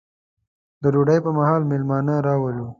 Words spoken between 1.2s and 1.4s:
پر